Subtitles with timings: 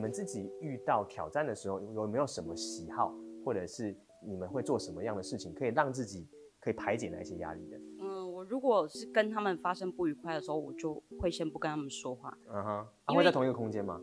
[0.00, 3.14] 你们自己遇到挑战的时候，有没有什么喜好，
[3.44, 3.94] 或者是
[4.26, 6.26] 你们会做什么样的事情，可以让自己
[6.58, 7.76] 可以排解那些压力的？
[8.00, 12.34] 嗯，我如果是跟他们发生不愉快的时候，我就会先不跟他们说话。
[12.48, 12.70] 嗯哼，
[13.04, 14.00] 啊，会在同一个空间吗？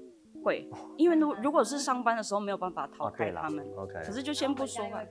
[0.47, 0.65] 会，
[0.95, 5.03] 因为如如果是上班的时候没有办法逃开他们，哦、OK，可是就先不说话。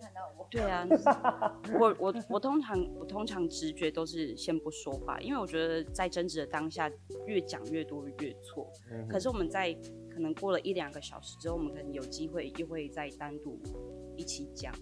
[0.51, 0.87] 对啊，
[1.79, 6.91] 我我我通常我通常直觉都是先不说话，因为我觉得在争执的当下
[7.27, 8.67] 越讲越多越错。
[8.91, 9.77] 嗯、可是我们在
[10.09, 13.61] 可能过了一两个小时之后，我们可能有机会又会再单独
[14.17, 14.73] 一起讲。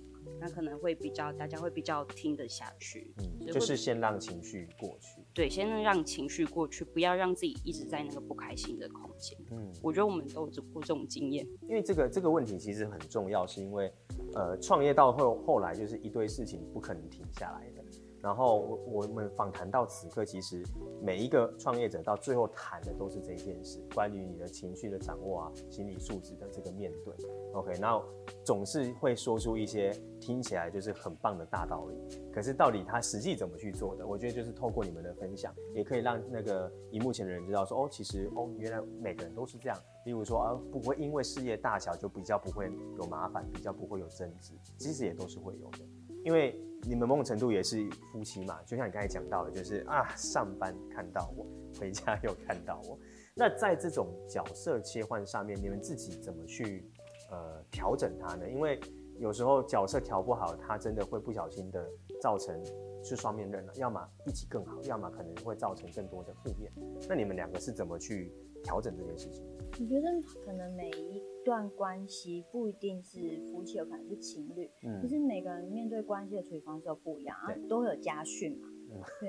[0.45, 3.15] 那可能会比较，大家会比较听得下去。
[3.17, 5.23] 嗯，就是先让情绪过去。
[5.33, 9.39] 对，先让情绪过去，不要让自己一直在那个不开心的空间。
[9.53, 11.49] 嗯，我觉得我们都有过这种经验。
[11.63, 13.91] 因为这个这个问题其实很重要，是因为
[14.35, 17.83] 呃，创业到后后来就是一堆事情不可能停下来的。
[18.21, 20.63] 然后我我们访谈到此刻，其实
[21.03, 27.15] 每一个创业者到最后谈的都是这件事，关于你的情绪的掌握啊，心理素质的这个面对。
[27.53, 28.03] OK，那
[28.45, 31.97] 总是会说出一些听起来就是很棒的大道理，
[32.33, 34.07] 可是到底他实际怎么去做的？
[34.07, 39.79] 我觉得就是透过你们的分享，也可以让那个荧幕前的人知道说，哦，其实哦，原来每个人都是这样。
[40.05, 45.79] 例如说啊，不会因为事业大小就比较不会有麻烦，比较不会有争执，其实也都是会有的，
[46.25, 46.61] 因为。
[46.87, 51.47] 你们某种程度也是夫妻嘛，就像你刚才讲到的，就是啊，上班看到我，
[51.81, 52.99] 回家又看到我。
[53.35, 56.87] 那在这种角色切换上面，你们自己怎么去
[57.35, 58.49] 呃调整它呢？
[58.49, 58.79] 因为
[59.19, 61.85] 有时候角色调不好，它真的会不小心的
[62.21, 62.59] 造成
[63.03, 66.73] 是双面刃了，要么一起更好，要么可能会造成更多的负面。
[67.09, 68.33] 那你们两个是怎么去
[68.63, 69.45] 调整这件事情？
[69.81, 70.07] 我觉得
[70.45, 74.71] 可能每一段关系不一定是夫妻，有可能是情侣。
[74.85, 78.69] 嗯，就是每个人面对关系的处理方式都不一样啊，都会有家训嘛。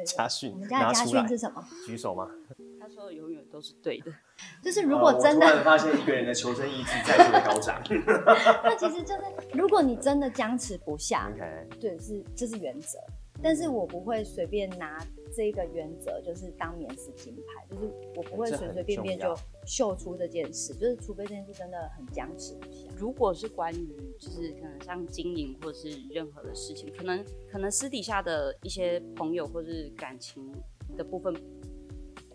[0.05, 0.51] 家训。
[0.51, 1.63] 我们家的家训是什么？
[1.85, 2.27] 举手吗？
[2.79, 4.11] 他说的永远都是对的。
[4.61, 7.81] 就是如果真的，呃、发现一个人的求生意志再度高涨。
[8.63, 9.21] 那其实就是，
[9.53, 11.31] 如果你真的僵持不下
[11.79, 12.99] 对，是这是原则。
[13.43, 19.35] 但是我不会随便拿这个原则，就是当免死金牌，就是我不会随随便便就
[19.65, 22.87] 秀出这件事，就是除非这件事真的很僵持不下。
[22.97, 30.49] 如果是关于就是可能像经营或是任何的事情，可能可能私底下的一些朋友或是感情
[30.97, 31.35] 的部分，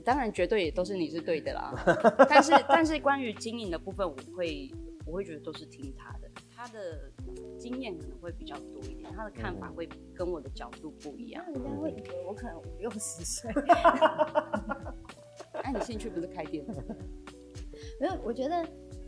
[0.05, 1.75] 当然绝对也都是你是对的啦。
[2.29, 4.71] 但是但是关于经营的部分，我会
[5.07, 7.11] 我会觉得都是听他的，他的。
[7.59, 11.45] 经验可能会比较多一点，他的看法会跟我的角度不一样。
[11.49, 13.51] 那人家会以为我可能五六十岁。
[15.63, 16.75] 哎，你兴趣不是开店的？
[18.01, 18.57] 没有，我觉得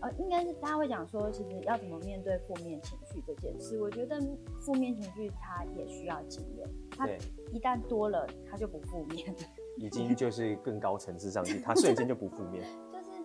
[0.00, 3.81] 呃，应该是大家会讲说，其实要怎么面对负面情绪这件事。
[3.81, 4.21] 我觉得
[4.60, 7.09] 负面情绪它也需要经验，它
[7.53, 9.39] 一旦多了，它就不负面了。
[9.78, 12.65] 已经就是更高层次上去，它瞬间就不负面。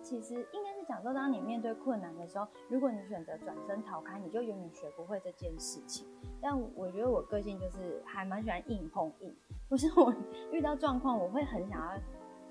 [0.08, 0.78] 就是其实应该是。
[0.88, 6.06] 讲说，当你面对困难的时候，如果你选择转身逃开，你就永远学不会这件事情。
[6.40, 9.36] 但我觉得我个性就是还蛮喜欢硬碰硬，
[9.68, 10.10] 不是我
[10.50, 12.00] 遇到状况，我会很想要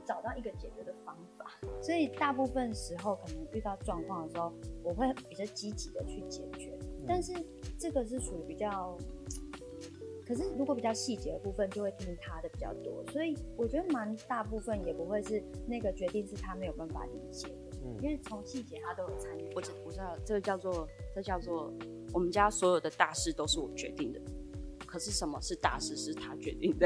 [0.06, 1.48] 找到一个解决的方法。
[1.82, 4.54] 所以大部分时候，可能遇到状况的时候，
[4.84, 6.78] 我会比较积极的去解决。
[7.08, 7.34] 但是
[7.80, 8.96] 这个是属于比较，
[10.28, 13.04] 可是如果比较细节的部分，就会听他的比较多。
[13.12, 17.56] 所以我觉得蛮大部分也不会是那个决定是他没有办法理解的。
[18.02, 20.86] 因为从细节他都有参与，我知我知道这个叫做
[21.16, 21.74] 这叫做
[22.14, 24.20] 我们家所有的大事都是我决定的，
[24.86, 26.86] 可是什么是大事是他决定的？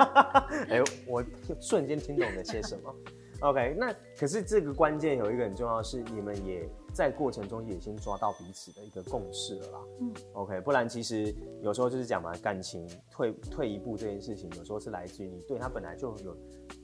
[0.70, 1.22] 哎、欸，我
[1.60, 2.94] 瞬间听懂了些什么。
[3.40, 9.78] OK，那可是这个关键有一个很重要的是，你们也在过程中也先抓到彼此的一个共识了啦。
[10.00, 16.36] 嗯，OK，不然其实有时候就是讲嘛，感情退退一步这件事情，有时候是来自于你对他本来就有。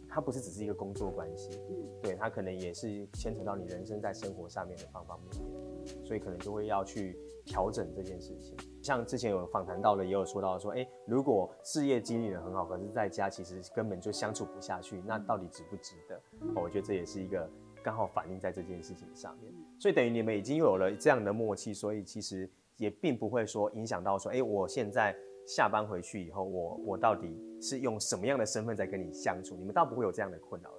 [0.08, 8.56] 他不是只是一个工作关系，嗯，对，他可能也是牵扯到你人生在生活上面的方方面面，所以可能就会要去调整这件事情。
[8.86, 16.20] 像之前有访谈到的，也有说到说，哎、如果事业经营得很好，可是在家其实根本就相处不下去，那到底值不值得？
[16.54, 17.50] 我觉得这也是一个
[17.82, 19.52] 刚好反映在这件事情上面。
[19.80, 25.16] 所以等于你们已经有了这样的默契，所以其实也并不会说影响到说，哎、我现在。
[25.48, 29.54] 下班回去以后，我我到底是用什么样的身份在跟你相处？
[29.56, 30.72] 你们倒不会有这样的困扰，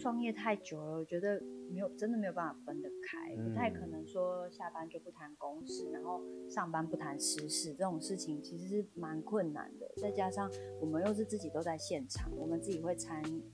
[0.00, 1.38] 创业太久了，我觉得
[1.70, 9.86] 没有真的没有办法分得开，嗯、不太可能说下班就不谈公事，然后上班不谈私事，这种事情其实是蛮困难的。
[10.00, 10.50] 再加上
[10.80, 13.44] 我们又是自己都在现场，我们自己会参与。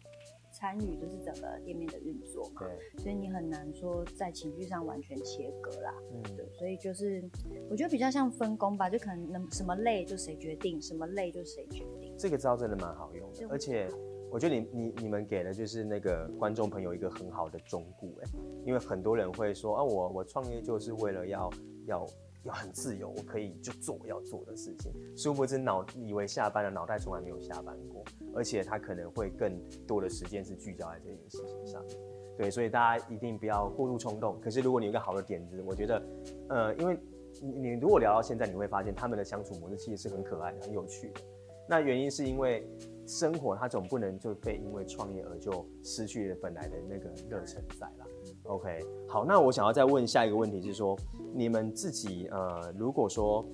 [0.52, 2.62] 参与就是整个店面的运作嘛，
[2.96, 7.22] 所以你很难说在情绪上完全切割啦，嗯，对，所以就是
[7.68, 12.14] 我觉得比较像分工吧，就可能能什么累就谁决定，什么累就谁决定。
[12.16, 13.86] 这个招真的蛮好用的，而且
[14.30, 18.28] 我觉得你你你们给了就是那个观众朋友一个很好的忠告哎，
[18.64, 21.50] 因为很多人会说啊，我我创业就是为了要
[21.86, 22.06] 要
[22.44, 31.96] 要很自由，我可以就做我要做的事情，殊不知脑以为下班了，脑袋从来没有下班过，而且他可能会更多的时间是聚焦在这件事情上面。
[32.36, 34.38] 对，所以大家一定不要过度冲动。
[34.40, 36.02] 可是如果你有一个好的点子，我觉得，
[36.50, 36.98] 呃，因为
[37.42, 41.20] 你你如果聊到现在，你会发现他们的相处模式其实是很可爱的、很有趣的。
[41.66, 42.68] 那原因是因为
[43.06, 48.06] 生活它总不能就被因为创业而就失去了本来的那个热忱在啦。
[48.44, 50.98] OK，好，那我想要再问下一个问题，是说
[51.34, 53.46] 你们自己呃，如果说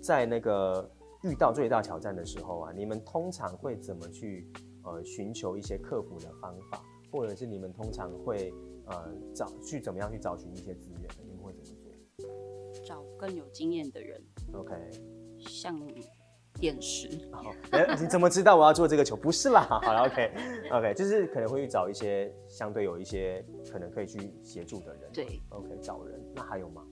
[0.00, 0.88] 在那个
[1.22, 4.46] 遇到最大挑战的时候啊，你们通常会怎么去
[4.84, 6.82] 呃寻求一些克服的方法？
[7.10, 8.52] 或者是你们通常会
[8.86, 11.02] 呃找去怎么样去找寻一些资源？
[11.24, 11.80] 你们会怎么
[12.18, 12.30] 做？
[12.84, 14.22] 找更有经验的人。
[14.52, 14.74] OK。
[15.38, 15.74] 像
[16.60, 17.08] 点拾。
[17.32, 19.16] 好，哎，你怎么知道我要做这个球？
[19.16, 25.10] 不是啦，好了，OK，OK，、okay, okay, 就是可能会去找一些相对有一些可能可以去协助的人。
[25.12, 26.20] 对，OK，找人。
[26.34, 26.84] 那还有吗？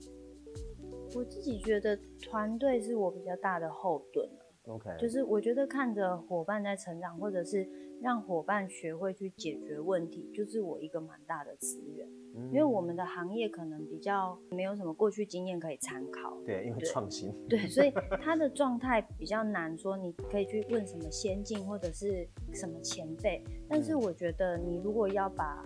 [1.15, 4.27] 我自己觉得团队是我比较大的后盾。
[4.67, 7.67] OK，就是我觉得看着伙伴在成长，或者是
[8.01, 12.07] 让伙伴学会去解决问题，就是我一个蛮大的资源。
[12.35, 16.37] 嗯，因为我们的行业可能比较没有什么过去经验可以参考。
[16.45, 17.33] 对，因为创新。
[17.47, 17.91] 对，所以
[18.21, 23.43] 他的状态比较难说，你可以去问什么先进或者是什么前辈。
[23.67, 25.63] 但是我觉得你如果要把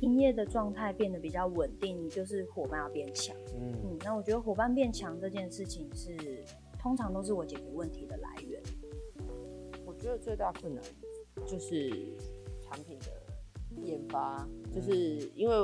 [0.00, 3.36] 营业的状态变得比较稳定，你就是伙伴要变强。
[3.54, 6.16] 嗯，嗯，那我觉得伙伴变强这件事情是。
[6.82, 8.60] 通常都是我解决问题的来源。
[9.86, 10.82] 我觉得最大困难
[11.46, 11.90] 就是
[12.60, 13.06] 产品的
[13.82, 14.92] 研发，就是
[15.34, 15.56] 因为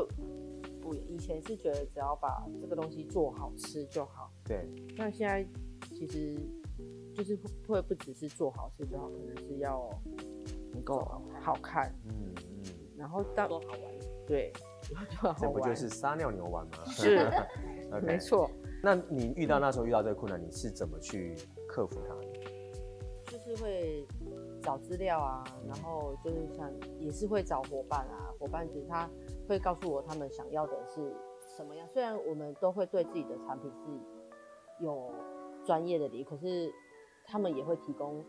[0.85, 4.31] 我以前是觉得只要把这个东西做好吃就好。
[4.45, 4.69] 对。
[4.97, 5.47] 那现在
[5.95, 6.37] 其实
[7.15, 9.89] 就是会不只是做好吃就好，可能是要
[10.73, 10.99] 能够
[11.41, 11.95] 好看。
[12.07, 12.63] 嗯嗯。
[12.97, 13.81] 然后当多好玩。
[14.27, 14.53] 对。
[15.39, 16.85] 这不就是撒尿牛丸吗？
[16.87, 17.29] 是。
[17.89, 18.03] Okay.
[18.03, 18.51] 没错。
[18.83, 21.35] 那你遇到那时候遇到这个困难，你是怎么去
[21.67, 22.27] 克服它的？
[23.25, 24.07] 就是会
[24.69, 29.09] 找资料啊，然后就是像也是会找伙伴啊，伙伴其实他
[29.49, 31.11] 会告诉我他们想要的是
[31.57, 31.89] 什么样。
[31.89, 35.11] 虽然我们都会对自己的产品是有
[35.65, 36.71] 专业的理，可是
[37.25, 38.23] 他们也会提供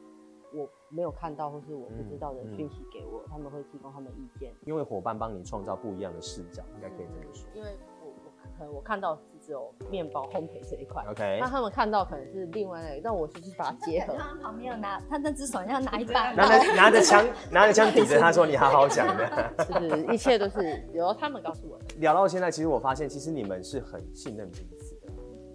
[0.53, 4.55] 我没有看到或是我不知道的讯息给我，嗯嗯，他们会提供他们意见。
[4.65, 7.49] 因为伙伴帮你创造不一样的视角，应该可以这么说。
[7.53, 9.19] 因为我我可能我看到。
[9.49, 11.39] 只有面包烘焙这一块，OK。
[11.41, 14.13] 那他们看到可能是另外那个，但我就是把它结合。
[14.15, 19.27] 他旁边有拿，他那只手要拿一把，拿着拿着枪，拿着枪抵着他说：“你好好讲的。
[19.65, 21.85] ”是，是，一切都是由他们告诉我的。
[21.97, 25.11] 聊到现在，其实我发现，其实你们是很信任彼此的，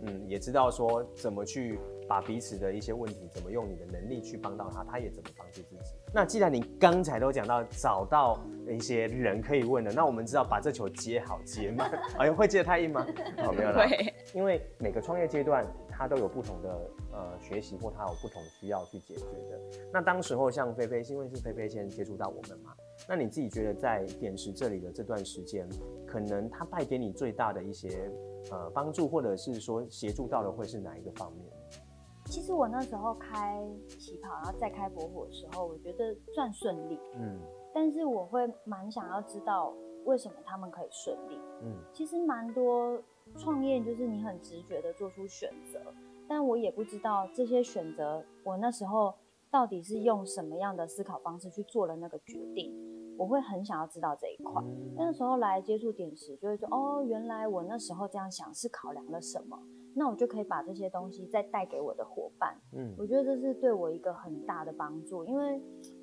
[0.06, 5.94] 嗯，也知道说怎么去把彼此的一些问题，怎么用你的能力去帮到他，他也怎么帮助自己。
[6.14, 8.38] 那既然你刚才都讲到找到
[8.68, 13.04] 一些人可以问的，那我们知道把这球接好接满， 哎呦，会接得太硬吗？
[13.36, 13.84] 没有啦。
[14.32, 19.60] 因为每个创业阶段，它都有不同的呃学习或它有不同需要去解决的。
[19.92, 22.72] 那当时候像菲菲，因为是菲菲先接触到我们嘛，
[23.08, 25.68] 那你自己觉得在点石这里的这段时间，
[26.06, 28.08] 可能它带给你最大的一些
[28.52, 31.44] 呃帮助，或者是说协助到的会是哪一个方面？
[32.26, 36.98] 其实我那时候开旗袍，然后再开博火的时候，我觉得算顺利。
[37.14, 37.38] 嗯，
[37.72, 39.72] 但是我会蛮想要知道
[40.04, 41.38] 为什么他们可以顺利。
[41.62, 43.00] 嗯，其实蛮多
[43.36, 45.80] 创业就是你很直觉的做出选择，
[46.28, 49.14] 但我也不知道这些选择，我那时候
[49.50, 52.74] 到底是用什么样的思考方式去做了那个决定。
[53.16, 54.60] 我会很想要知道这一块。
[54.96, 59.56] 那时候来接触点石，就会说哦，原来我那时候这样想是考量了什么。
[59.94, 65.62] 那我就可以把这些东西再带给我的伙伴，嗯，我觉得这是对我一个很大的帮助，因为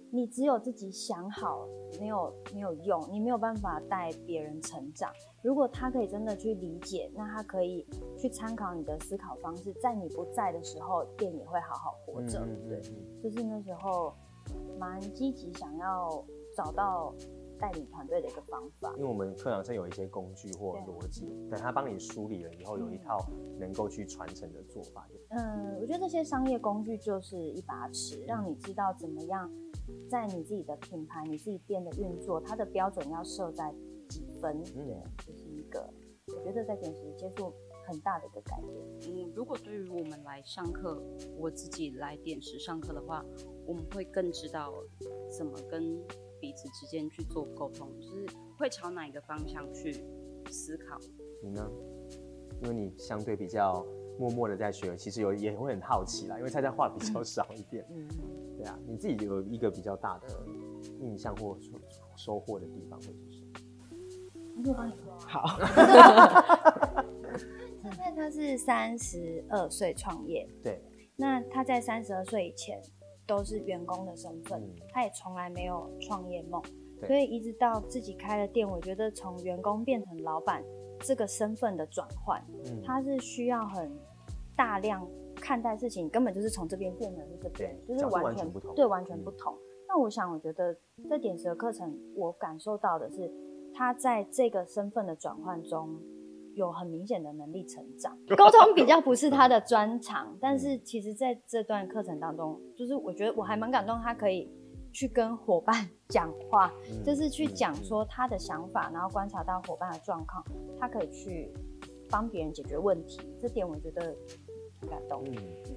[0.09, 1.67] 你只有自己想好，
[1.99, 5.11] 没有没有用，你没有办法带别人成长。
[5.43, 7.85] 如果他可以真的去理解，那他可以
[8.17, 12.39] 去参考你的思考方式，在你不在的时候，店也会好好活着。
[12.39, 12.81] 嗯，对，
[13.21, 14.13] 就是那时候
[14.79, 16.09] 蛮积极想要
[16.55, 17.13] 找到。
[17.61, 23.23] 带领团队的一个方法，因为我们课堂上有一些工具或逻辑，等他帮你梳理了以后，有一套
[23.59, 25.07] 能够去传承的做法。
[25.29, 29.47] 嗯，我觉得这些商业工具就是一把尺，让你知道怎么样
[30.09, 33.71] 在你自己的品牌、你自己店的运作，它的标准要设在
[34.09, 34.59] 几分。
[34.63, 34.73] 对，
[35.23, 35.87] 这、就是一个
[36.35, 37.53] 我觉得在点石接触
[37.87, 39.15] 很大的一个改变。
[39.15, 40.99] 嗯，如果对于我们来上课，
[41.37, 43.23] 我自己来点石上课的话，
[43.67, 44.73] 我们会更知道
[45.37, 46.01] 怎么跟。
[46.41, 48.25] 彼此之间去做沟通，就是
[48.57, 50.03] 会朝哪一个方向去
[50.49, 50.99] 思考？
[51.43, 51.69] 你呢？
[52.63, 53.85] 因为你相对比较
[54.19, 57.85] 默默的在学，其实有也会很好奇啦，因为菜菜话比较少一点。
[57.91, 58.07] 嗯，
[58.57, 60.27] 对啊，你自己有一个比较大的
[60.99, 61.79] 印象或收
[62.15, 63.41] 收获的地方会是什
[64.63, 64.69] 么？
[64.69, 65.17] 我帮你说。
[65.19, 65.57] 好。
[67.81, 70.81] 菜菜他是三十二岁创业，对。
[71.15, 72.79] 那他在三十二岁以前
[73.25, 76.61] 都是员工的身份，嗯、他也从来没有创业梦，
[77.07, 80.63] 所以一直到自己开了店，我觉得从员工变成老板
[80.99, 83.91] 这个身份的转换，嗯、他是需要很
[84.55, 89.53] 大量看待事情，根本就是从这边变成是这边，就是完全，不同，对，完全不同。
[89.53, 90.75] 嗯、那我想，我觉得
[91.09, 93.31] 在点拾的课程，我感受到的是
[93.73, 95.99] 他在这个身份的转换中。
[96.55, 104.49] 有很明显的能力成长， 沟通比较不是他的专长，但是其实在这段课程当中，就是我觉得我还蛮感动，他可以
[104.91, 110.43] 去跟伙伴 讲话，嗯、就是去讲说他的想法，然后观察到伙伴的状况，
[110.79, 111.51] 他可以去
[112.09, 114.50] 帮别人解决问题，这点我觉得很
[114.87, 115.23] 感动。
[115.25, 115.33] 嗯，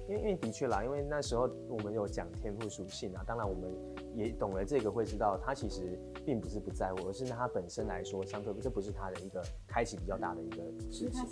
[0.07, 3.71] 因为因为的确啦，因为那时候我们有讲天赋属性啊，当然我们
[4.15, 5.99] 也懂了这个，会知道他其实。
[6.25, 11.23] 并不是不在乎，而是他本身来说，相对这不是他的一个开启比较大的一个事情。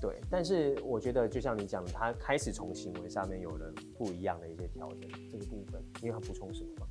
[0.00, 5.00] 对，但是我觉得就像你讲的，他开始从行为上面有了不一样的一些调整，
[5.30, 6.86] 这个部分，因为他补充什么吗？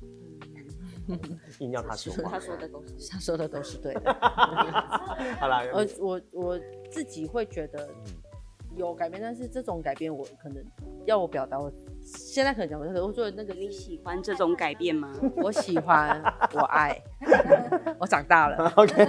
[1.08, 1.18] 嗯，
[1.58, 4.14] 硬要他说话，他说的都是他说的都是对的。
[5.40, 6.60] 好啦，我我我
[6.92, 7.88] 自己会觉得
[8.76, 10.64] 有改变，但是这种改变我可能
[11.04, 11.70] 要我表达我。
[12.00, 15.12] 现在可能讲，我说那个你喜欢这种改变吗？
[15.42, 16.20] 我喜欢，
[16.54, 17.00] 我爱，
[18.00, 18.72] 我长大了。
[18.76, 19.04] OK，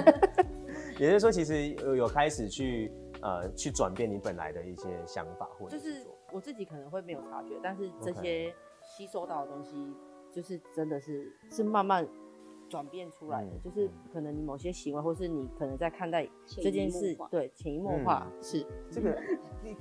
[1.00, 2.91] 也就是说，其实有有开始去
[3.22, 9.75] 呃去转变你本来的一些想法，或者就是我自己可能会没有察觉，但是这些吸收到的东西，
[10.32, 12.08] 就是真的是是慢慢。
[12.74, 19.15] 转变出来的，嗯、就是可能你某些行为，或是你可能在看待这件事，对，潜移默化、嗯、是这个。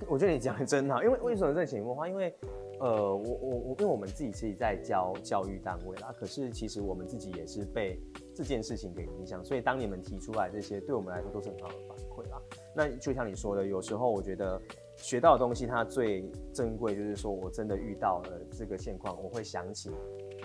[0.07, 2.07] 我觉得你讲的真好，因为为什么在潜移默化？
[2.07, 2.35] 因为
[2.81, 7.99] 呃，我我我，因为我们自己是在教教育单位啦，可是其实我们自己也是被
[8.35, 12.39] 这件事情给影响，所以当你们提出来这些，对我们来说都是很好的反馈啦。
[12.77, 14.61] 那就像你说的，有时候我觉得
[14.97, 19.91] 学到的东西，它最珍贵，就是说我真的遇到了这个现况，我会想起。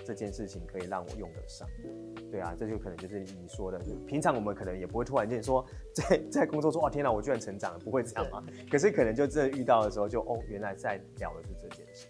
[0.08, 1.68] 这件事情可以让我用得上，
[2.30, 5.62] 对啊，这就可能就是你说的，平常我们可能也不会突然间说
[5.92, 8.42] 在 在工作说，哇天哪，我居然成长了，不会这样啊？
[8.70, 12.07] 可是可能就真的遇到的时候就，就哦，原来在聊的是这件事情。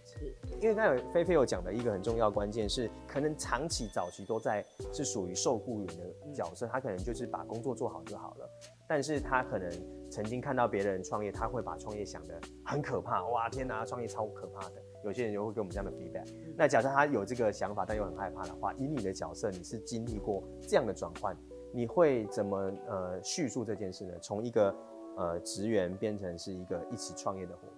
[0.61, 8.51] 因为刚才菲菲有讲的一个很重要关键是，可能长期早期都在是属于受雇员的角色，他可能就是把工作做好就好了，
[8.89, 9.71] 但是他可能
[10.11, 14.83] 曾经看到别人创业，他会把创业想得很可怕，哇天哪，创业超可怕的。
[15.05, 16.27] 有些人就会给我们这样的 feedback。
[16.57, 21.37] 那假设他有这个想法，但又很害怕的话，以你的角色，你是经历过这样的转换，
[21.73, 24.15] 你会怎么呃叙述这件事呢？
[24.21, 24.75] 从一个
[25.17, 27.61] 呃职员变成是一个一起创业的伙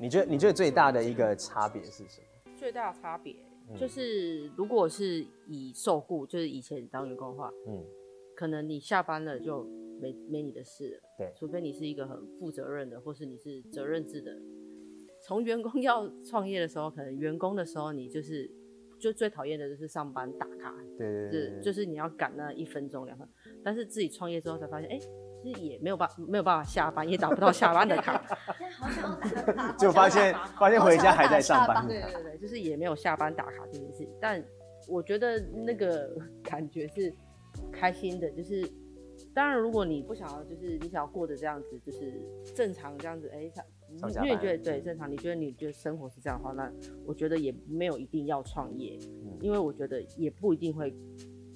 [0.00, 2.52] 你觉得你觉得最大的一个差别是什么？
[2.56, 3.36] 最大的差别
[3.78, 7.84] 就是，如果是以受雇，就是以前当员工的话，嗯，
[8.34, 9.62] 可能你下班了就
[10.00, 14.34] 没没你的事了，对，除非你是一个很负责任的，或是你是责任制的。
[15.22, 18.50] 从员工要创业的时候，可能员工的时候，你就是
[18.98, 23.28] 就最讨厌的就是上班打卡，对，对，对，对，是就是你要赶那一分钟两分。
[23.62, 24.98] 但是自己创业之后才发现，哎、
[25.40, 28.22] 欸，其实也没有办没有办法下班，也打不到下班的卡。
[28.78, 31.86] 好想打卡，就发现发现回家还在上班。
[31.86, 34.08] 对对对，就是也没有下班打卡这件事。
[34.20, 34.42] 但
[34.88, 36.10] 我觉得那个
[36.42, 37.12] 感觉是
[37.72, 38.68] 开心的，就是
[39.34, 42.20] 当然如果你不想要，就是你想要过得这样子，就是
[42.54, 43.52] 正常这样子，哎、欸。
[43.92, 46.72] 因为你觉得对正常，你觉得你觉得生活是这样的话，那
[47.04, 50.94] 我觉得也没有一定要创业，嗯、因为我觉得也不一定会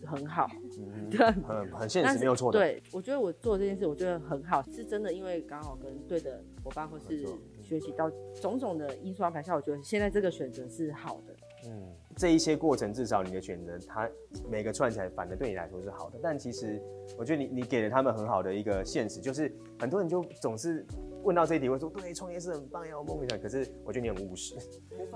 [0.07, 2.59] 很好，嗯、对，很很现实，没有错的。
[2.59, 7.27] 对，我觉得我做这件事，我觉得很好，是真的，因为刚好跟对的伙伴或是
[7.63, 11.35] 学习到种种的因素安排下，我觉得现在这个选择是好的。
[11.67, 14.09] 嗯，这一些过程至少你的选择，它
[14.51, 16.19] 每个串起来，反正对你来说是好的。
[16.23, 16.81] 但其实
[17.19, 20.87] 我觉得你你给了他们很好的一个现实，就是很多人就总是。
[21.25, 23.41] 问到这一题，会说对，创业是很棒呀，我梦想。
[23.41, 24.55] 可是我觉得你很务实，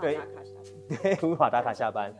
[0.01, 0.19] 对，
[1.03, 2.11] 对，无法打卡下班，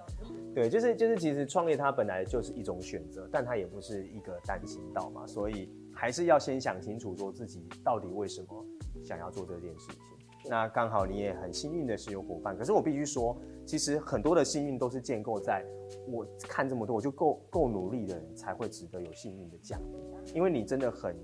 [0.55, 8.67] 对，就是就是，其实创业它本来就是一种选择，但它也不是一个单行道嘛，所以还是要先想清楚，说自己到底为什么
[9.05, 10.01] 想要做这件事情。
[10.49, 13.37] 那刚好你也很幸运的是有伙伴，可是我必须说，
[13.67, 15.65] 其实很多的幸运都是建构在
[16.07, 21.17] 我看这么多，我就够够努力的人才会值得有幸运的奖励，因为你真的很。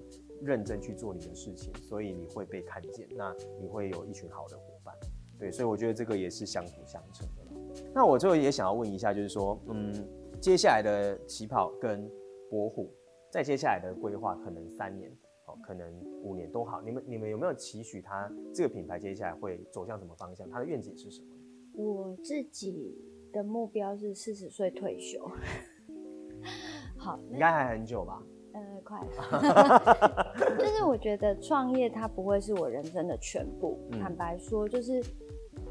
[0.42, 4.94] 认真去做你的事情，所以你会被看见，那你会有一群好的伙伴，
[5.38, 7.43] 对，所以我觉得这个也是相辅相成的。
[7.94, 9.92] 那我最后也想要问一下，就是说，嗯，
[10.40, 12.10] 接下来的起跑跟
[12.50, 12.92] 博虎，
[13.30, 15.10] 在接下来的规划可能三年，
[15.46, 20.48] 哦，可能五年都好，你们你们有没有期许他这个品牌接下来会走向什么方向？
[20.50, 21.28] 他的愿景是什么？
[21.74, 22.96] 我自己
[23.32, 25.28] 的目标是四十岁退休。
[26.96, 28.22] 好，应该还很久吧？
[28.52, 29.00] 呃，快
[30.56, 33.76] 就是我觉得创业它不会是我人生的全部。
[33.90, 35.02] 嗯、坦白说，就是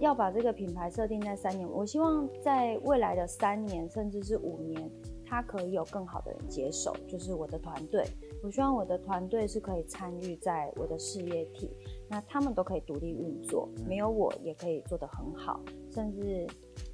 [0.03, 1.65] 要把这个品牌设定在三年。
[1.69, 4.91] 我希望在未来的三年，甚至是五年，
[5.25, 8.05] 它可以有更好的人接手，就是我的团队。
[8.43, 11.72] 我希望我的团队是可以参与在我的事业体，
[12.10, 16.45] 那他们都可以独立运作，没有我也可以做得很好，甚至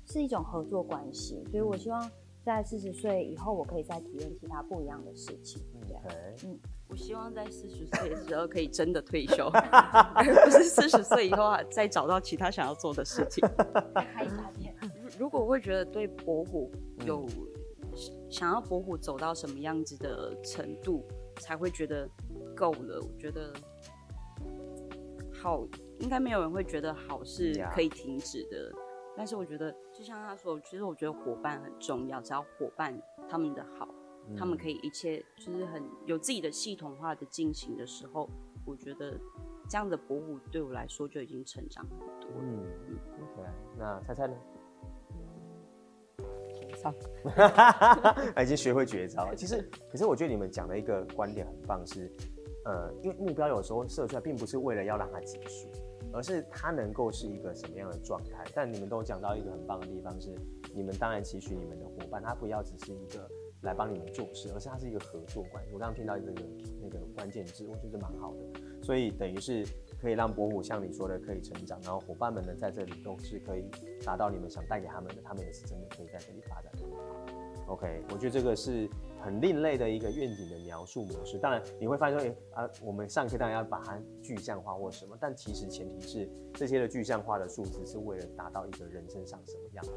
[0.05, 1.43] 是一种合作关系。
[1.49, 2.11] 所以我希望
[2.45, 5.59] 在四十岁以后，我可以再体验其他不一样的事情。
[5.87, 6.47] 对，Okay.
[6.47, 6.59] 嗯，
[6.89, 13.48] 我希望在四十岁的时候可以真的退休， 而不是四十岁以后啊再找到其他想要做的事情。
[13.93, 14.75] 开一家店。
[15.19, 16.72] 如果我会觉得对博虎
[17.05, 17.27] 有
[18.29, 21.05] 想要博虎走到什么样子的程度，
[21.38, 22.10] 才会觉得
[22.55, 23.00] 够了。
[23.01, 23.53] 我觉得
[25.31, 25.67] 好，
[26.00, 28.72] 应该没有人会觉得好是可以停止的。
[29.17, 32.22] 但是我觉得，就像他说，其实我觉得伙伴很重要。
[32.22, 33.86] 只要伙伴他们的好，
[34.29, 38.29] 嗯、他们可以一切就是很有自己的系统化的进行的时候，
[38.65, 39.19] 我觉得
[39.67, 42.38] 这样的博虎对我来说就已经成长很多了。
[42.41, 43.50] 嗯嗯，OK。
[43.77, 44.36] 那猜猜呢？
[46.77, 46.93] 上，
[48.41, 49.36] 已经学会绝招了。
[49.36, 52.09] 其实，可是我觉得你们讲的一个观点很棒，是，
[52.63, 55.67] 呃，因为目标有时候设出来，并不是为了要让它结束，
[56.13, 58.45] 而是它能够是一个什么样的状态。
[58.53, 60.33] 但你们都讲到一个很棒的地方是，
[60.74, 63.29] 你们当然期许你们的伙伴，他不要只是一个
[63.61, 65.71] 来帮你们做事，而是它是一个合作关系。
[65.73, 66.33] 我刚刚听到这个
[66.81, 68.59] 那个关键字，我觉得蛮好的。
[68.81, 69.65] 所以等于是。
[70.01, 73.69] 可以让博虎像你说的可以成长，然后伙伴们呢在这里都是可以
[74.05, 76.79] 达到你们想带给他们的，他们也是真的可以在这里发展的。
[77.67, 78.89] OK，我觉得这个是
[79.19, 81.37] 很另类的一个愿景的描述模式。
[81.37, 89.91] 当然你会发现说，哎、啊，我们上课当然要把它具象化或什么，但其实前提是这些的具象化的数字是为了达到一个人身上什么样的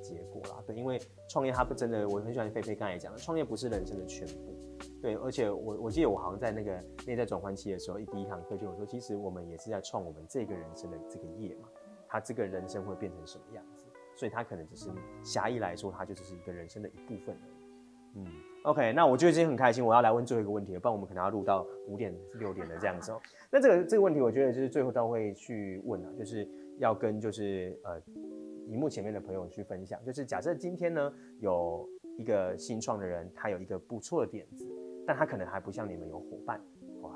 [0.00, 0.62] 结果啦。
[0.66, 4.54] 对，因为创业它不真的，我很喜欢菲菲刚才讲的，创业不是人生的全部。
[5.00, 11.68] 对，而且我我记得我好像在那个内在转换期的时候，一第一堂课就有说，其实我们也是在创我们这个人生的这个业嘛，
[12.08, 14.90] 他这个人生会变成什么样子，所以他可能只是
[15.22, 17.62] 狭义来说，他就只是一个人生的一部分而已。
[18.14, 18.26] 嗯
[18.64, 23.20] ，OK，那我觉得今天很开心，我要来问最后一个问题了，不然我们可能要录到五点六点的这样子哦。
[23.50, 26.46] 那这个这个问题，我觉得就是最后都会去问啊，就是
[26.78, 27.98] 要跟就是呃，
[28.72, 31.86] 荧幕前面的朋友去分享，就是假设今天呢有
[32.18, 34.66] 一个新创的人，他有一个不错的点子。
[35.04, 36.60] 但他可能还不像你们有伙伴，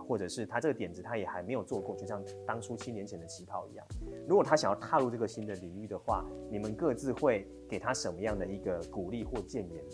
[0.08, 3.86] 或者是他这个点子他也还没有做过，就像当初七年前的起跑一样。
[4.28, 9.84] 如果他想要踏入这个新的领域的话，你们各自会给他什么样的一个鼓励或建言？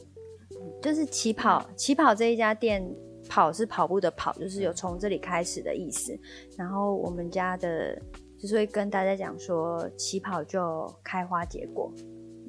[0.80, 2.82] 就是起跑，起跑这一家店，
[3.28, 6.18] 跑是跑步的跑，就是有从这里开始的意思。
[6.56, 8.00] 然后我们家的
[8.42, 11.92] 就是会跟大家讲说，起跑就开花结果。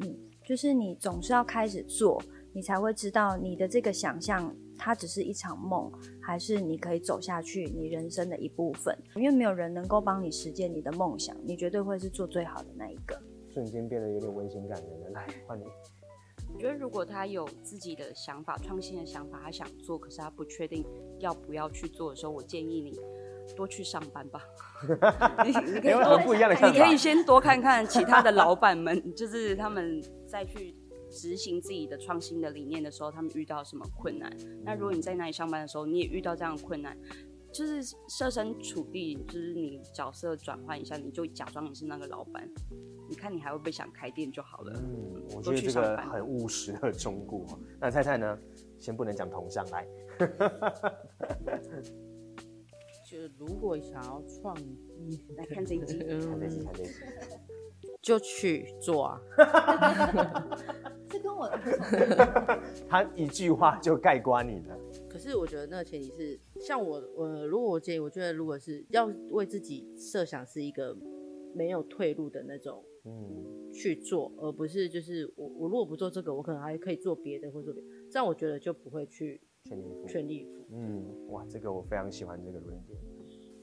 [0.01, 2.19] 嗯，就是你总是要开始做，
[2.51, 4.51] 你才会知道你的这个想象。
[4.75, 8.97] 它只是一场梦，还是你可以走下去，你人生的一部分？
[9.15, 13.15] 因为没有人能够帮你实现你的梦想，你绝对会是做最好的那一个。
[13.53, 15.09] 瞬间变得有点温馨感人了。
[15.11, 15.63] 来，换你。
[16.51, 20.83] 我觉得如果他有自己的想法、创新的想法，他想做，可是他不确定
[21.19, 22.99] 要不要去做的时候，我建议你
[23.55, 24.41] 多去上班吧。
[25.45, 26.77] 你 你可以多不一样的看法。
[26.77, 30.75] 你可以先多看看其他的老板们， 就是他们再去。
[31.15, 34.35] 执行自己的创新的理念的时候，他们遇到什么困难？
[34.63, 36.97] 那如果你在那里上班的时候，你也遇到这样的困难，
[37.53, 42.49] 就是设身处地，就是你角色转换一下，你就假装你是那个老板，
[43.07, 44.73] 你看你还会不会想开店就好了。
[44.75, 47.45] 嗯，我觉得这个很务实的忠告。
[47.79, 48.35] 那菜菜呢？
[48.79, 49.87] 先不能讲同乡来。
[53.13, 56.93] 就如果想要创业，来看这一集，看这一集，看这一集，
[58.01, 59.21] 就去做啊。
[61.07, 61.47] 这跟我
[62.89, 64.75] 他一句话就概括你了。
[65.07, 70.97] 可是我觉得那个前提是，像我，我如果我建议，我觉得如果是要为自己设想是一个
[71.53, 80.07] 没有退路的那种，嗯，去做，而不是就是我我如果不做这个，我可能还可以做别的或做别的，这样我觉得就不会去全力以赴。
[80.07, 80.65] 全力以赴。
[80.71, 82.97] 嗯，哇，这个我非常喜欢这个论点。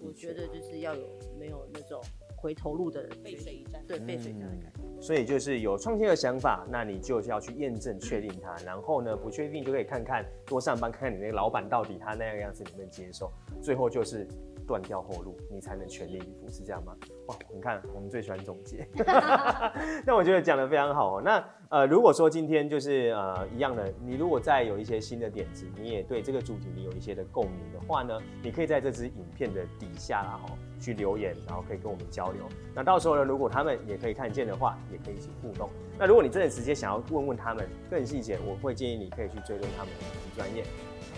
[0.01, 1.07] 我觉得就是要有
[1.39, 2.01] 没有那种
[2.37, 4.81] 回头路的背水一战，对，背水一战的感觉。
[4.99, 8.57] 所以就是有创新的想法，那你就要去验证、确定它。
[8.65, 13.31] 然后呢，不确定就可以看看多上班，看看你那个老板到底他那样样子能不能接受。
[13.61, 14.27] 最后就是
[14.71, 16.97] 断掉后路，你才能全力以赴，是这样吗？
[17.27, 18.87] 哇，你看我们最喜欢总结
[20.07, 21.23] 那我觉得讲得非常好哦。
[21.25, 30.57] 那呃，如果说今天就是呃一样的，你如果再有一些新的点子，你也对这个主题你有一些的共鸣的话呢，你可以在这支影片的底下啦哈。
[30.81, 32.43] 去留言，然后可以跟我们交流。
[32.75, 35.69] 那到时候呢，如果他们也可以看见的话，也可以一起互动。
[35.99, 40.01] 那如果你真的直接想要问问他们更细节，我会建议你可以去追踪他们的
[40.35, 40.65] 专页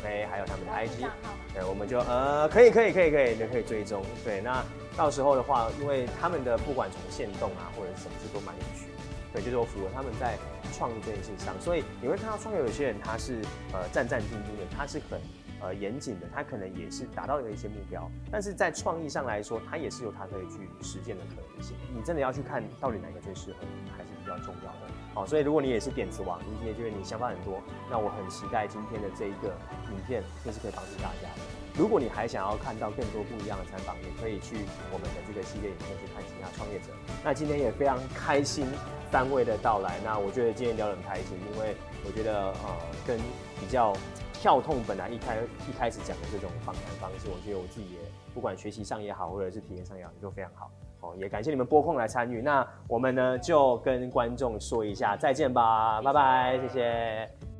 [0.03, 1.09] ，OK，还有他们的 IG。
[1.55, 4.03] 对，我们就呃，可以，可以，可以，可以，你可以追踪。
[4.25, 4.65] 对，那
[4.97, 8.87] 到时候的话，因为他们的不管从线动啊，或者什么，都蛮有趣。
[9.33, 10.37] 对，就是我符合他们在
[10.73, 13.41] 创意这件事上，所以你会看到创业有些人他是
[13.73, 15.21] 呃战战兢兢的，他是很。
[15.65, 21.77] 呃，严谨的，他可能也是达到了一些目标，但是在创意上来说，他也是有他可以去实践的可能性。
[21.95, 24.93] 你真的要去看到底哪个最适合你，还是比较重要的。
[25.15, 29.49] 好，所以如果你也是点子王，你也觉得你想法很多，那我很期待今天的这一个
[29.91, 31.29] 影片，就是可以帮助大家。
[31.77, 34.57] 如果你还想要看到更多不一样的采访，也可以去
[34.93, 36.89] 我们的这个系列影片去看其他创业者。
[37.25, 38.67] 那今天也非常开心
[39.11, 43.19] 三位的到来，那我觉得今天聊得很开心，因为我觉得呃跟
[43.61, 43.95] 比较。
[44.43, 45.37] 跳痛本来一开
[45.71, 47.99] 一开始讲的这种访谈方式，我觉得我自己也
[48.35, 50.69] 不管学习上也好，或者是体验上也好，都非常好。
[51.03, 52.41] 哦，也感谢你们拨空来参与。
[52.41, 57.52] 那我们呢就跟观众说一下再见吧，拜拜，谢谢。